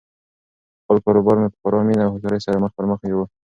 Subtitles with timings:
[0.81, 3.27] خپل کاروبار مې په خورا مینه او هوښیاري سره پرمخ یووړ.